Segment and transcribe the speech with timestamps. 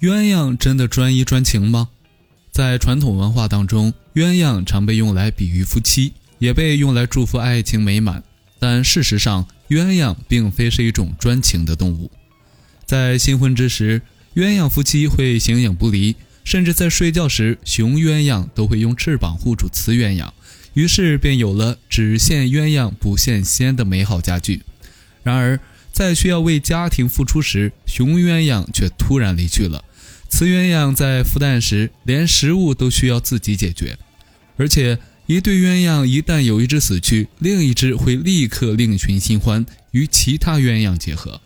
[0.00, 1.88] 鸳鸯真的专一专情吗？
[2.52, 8.22] 在传统文化当中，鸳鸯常被用来比喻夫妻，也被用来祝福爱情美满。
[8.58, 12.10] 但事实上，鸳鸯并非是一种专情的动物。
[12.84, 14.02] 在新婚之时，
[14.34, 20.28] 鸳鸯夫妻会形影不离，甚至在睡觉时，雄鸳鸯都会用翅膀护住雌鸳鸯，
[20.74, 24.60] 于是便有了“只羡鸳鸯不羡仙”的美好佳句。
[25.22, 25.58] 然而，
[25.90, 29.82] 在需要为家庭付出时，雄鸳鸯却突然离去了。
[30.28, 33.98] 雌鸳鸯在孵蛋时，连食物都需要自己解决。
[34.56, 41.40] 而且，一对鸳鸯一旦有一只死去，另一只会立刻另寻新欢，与其他鸳鸯结合。